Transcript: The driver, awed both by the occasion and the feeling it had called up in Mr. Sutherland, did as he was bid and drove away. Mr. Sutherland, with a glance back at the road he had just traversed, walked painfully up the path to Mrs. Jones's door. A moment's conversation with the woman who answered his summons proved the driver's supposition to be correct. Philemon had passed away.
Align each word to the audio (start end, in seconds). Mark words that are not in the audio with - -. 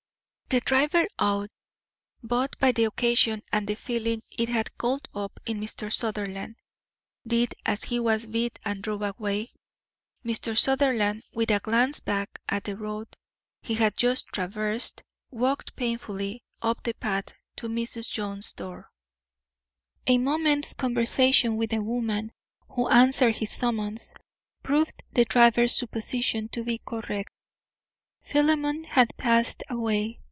The 0.49 0.59
driver, 0.59 1.05
awed 1.17 1.49
both 2.21 2.59
by 2.59 2.73
the 2.73 2.83
occasion 2.83 3.41
and 3.53 3.65
the 3.65 3.75
feeling 3.77 4.21
it 4.29 4.49
had 4.49 4.77
called 4.77 5.07
up 5.15 5.39
in 5.45 5.61
Mr. 5.61 5.89
Sutherland, 5.93 6.57
did 7.25 7.55
as 7.65 7.85
he 7.85 8.01
was 8.01 8.25
bid 8.25 8.59
and 8.65 8.83
drove 8.83 9.01
away. 9.01 9.47
Mr. 10.25 10.57
Sutherland, 10.57 11.23
with 11.33 11.51
a 11.51 11.61
glance 11.61 12.01
back 12.01 12.37
at 12.49 12.65
the 12.65 12.75
road 12.75 13.07
he 13.61 13.75
had 13.75 13.95
just 13.95 14.27
traversed, 14.27 15.01
walked 15.29 15.73
painfully 15.77 16.43
up 16.61 16.83
the 16.83 16.95
path 16.95 17.29
to 17.55 17.69
Mrs. 17.69 18.11
Jones's 18.11 18.51
door. 18.51 18.91
A 20.05 20.17
moment's 20.17 20.73
conversation 20.73 21.55
with 21.55 21.69
the 21.69 21.81
woman 21.81 22.33
who 22.71 22.89
answered 22.89 23.37
his 23.37 23.51
summons 23.51 24.13
proved 24.63 25.01
the 25.13 25.23
driver's 25.23 25.71
supposition 25.73 26.49
to 26.49 26.61
be 26.65 26.77
correct. 26.79 27.29
Philemon 28.21 28.83
had 28.83 29.15
passed 29.15 29.63
away. 29.69 30.17